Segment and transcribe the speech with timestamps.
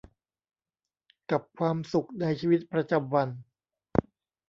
[1.31, 3.27] กับความสุขในชีวิตประจำวัน